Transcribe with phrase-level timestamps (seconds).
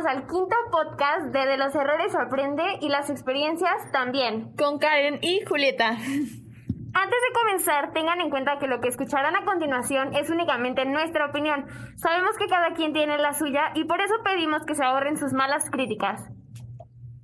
[0.00, 4.54] bienvenidos al quinto podcast de De los errores se aprende y las experiencias también.
[4.56, 5.90] Con Karen y Julieta.
[5.90, 11.26] Antes de comenzar, tengan en cuenta que lo que escucharán a continuación es únicamente nuestra
[11.26, 11.66] opinión.
[11.96, 15.32] Sabemos que cada quien tiene la suya y por eso pedimos que se ahorren sus
[15.32, 16.28] malas críticas.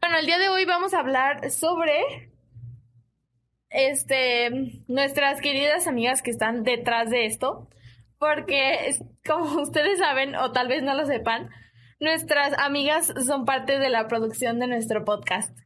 [0.00, 2.30] Bueno, el día de hoy vamos a hablar sobre
[3.70, 4.50] este
[4.88, 7.68] nuestras queridas amigas que están detrás de esto,
[8.18, 8.90] porque
[9.26, 11.50] como ustedes saben o tal vez no lo sepan,
[12.00, 15.56] nuestras amigas son parte de la producción de nuestro podcast.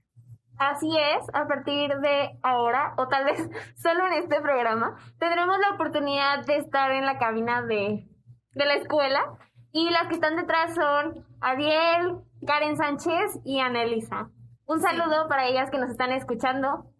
[0.59, 5.75] Así es, a partir de ahora, o tal vez solo en este programa, tendremos la
[5.75, 8.09] oportunidad de estar en la cabina de,
[8.53, 9.39] de la escuela.
[9.71, 14.31] Y las que están detrás son Ariel, Karen Sánchez y Anelisa.
[14.67, 16.93] Un saludo para ellas que nos están escuchando.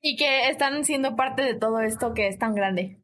[0.00, 3.02] Y que están siendo parte de todo esto que es tan grande.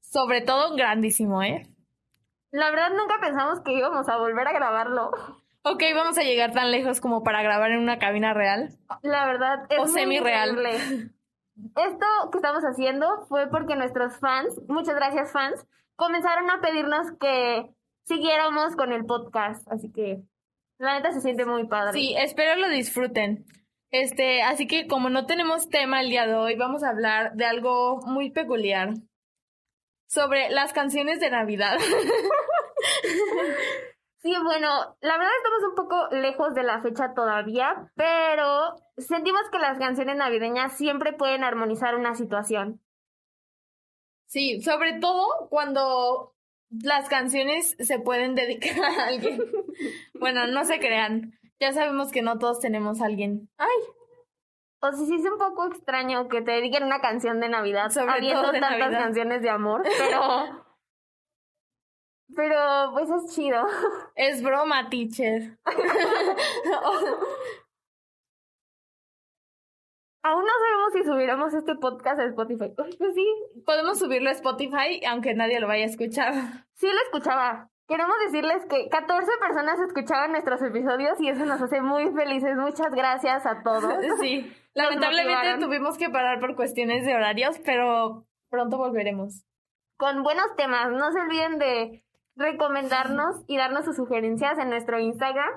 [0.00, 1.66] Sobre todo grandísimo, ¿eh?
[2.54, 5.10] La verdad nunca pensamos que íbamos a volver a grabarlo.
[5.62, 8.68] Ok, vamos a llegar tan lejos como para grabar en una cabina real.
[9.02, 10.56] La verdad es o semi-real.
[10.64, 15.66] Esto que estamos haciendo fue porque nuestros fans, muchas gracias fans,
[15.96, 20.22] comenzaron a pedirnos que siguiéramos con el podcast, así que
[20.78, 21.94] la neta se siente muy padre.
[21.94, 23.46] Sí, espero lo disfruten.
[23.90, 27.46] Este, así que como no tenemos tema el día de hoy, vamos a hablar de
[27.46, 28.94] algo muy peculiar
[30.06, 31.78] sobre las canciones de Navidad.
[34.22, 39.58] sí, bueno, la verdad estamos un poco lejos de la fecha todavía, pero sentimos que
[39.58, 42.80] las canciones navideñas siempre pueden armonizar una situación.
[44.26, 46.34] Sí, sobre todo cuando
[46.82, 49.38] las canciones se pueden dedicar a alguien.
[50.14, 51.38] bueno, no se crean.
[51.60, 53.48] Ya sabemos que no todos tenemos a alguien.
[53.58, 53.68] Ay,
[54.84, 58.12] o sea, sí es un poco extraño que te dediquen una canción de Navidad Sobre
[58.12, 60.64] habiendo tantas canciones de amor, pero...
[62.36, 63.66] pero, pues es chido.
[64.14, 65.58] Es broma, teacher.
[70.22, 72.72] Aún no sabemos si subiremos este podcast a Spotify.
[72.74, 73.26] Pues sí.
[73.66, 76.32] Podemos subirlo a Spotify, aunque nadie lo vaya a escuchar.
[76.72, 77.70] Sí lo escuchaba.
[77.86, 82.56] Queremos decirles que 14 personas escuchaban nuestros episodios y eso nos hace muy felices.
[82.56, 83.84] Muchas gracias a todos.
[84.20, 89.44] Sí, lamentablemente tuvimos que parar por cuestiones de horarios, pero pronto volveremos.
[89.96, 90.90] Con buenos temas.
[90.92, 92.02] No se olviden de
[92.36, 95.52] recomendarnos y darnos sus sugerencias en nuestro Instagram.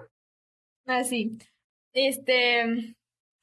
[0.86, 1.38] Así.
[1.40, 1.46] Ah,
[1.94, 2.96] este.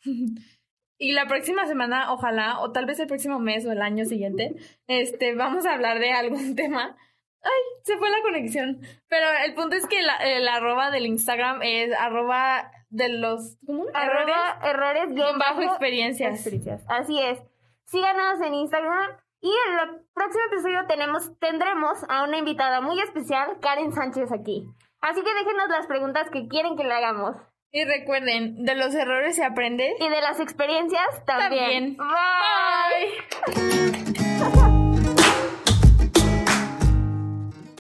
[0.97, 4.55] Y la próxima semana, ojalá, o tal vez el próximo mes o el año siguiente,
[4.87, 6.97] este, vamos a hablar de algún tema
[7.44, 8.81] Ay, se fue la conexión.
[9.09, 13.84] Pero el punto es que la, el arroba del Instagram es arroba de los ¿cómo?
[13.93, 16.47] Arroba errores, bajo, experiencias.
[16.88, 17.38] Así es.
[17.84, 19.10] Síganos en Instagram
[19.41, 24.66] y en el próximo episodio tenemos, tendremos a una invitada muy especial, Karen Sánchez, aquí.
[25.03, 27.37] Así que déjenos las preguntas que quieren que le hagamos.
[27.71, 29.97] Y recuerden, de los errores se aprende.
[30.00, 31.97] Y de las experiencias también.
[31.97, 33.77] también.
[33.77, 33.84] Bye.